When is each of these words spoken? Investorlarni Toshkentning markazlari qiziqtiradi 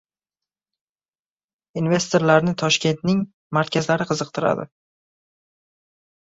Investorlarni 1.81 2.55
Toshkentning 2.63 3.21
markazlari 3.61 4.11
qiziqtiradi 4.15 4.69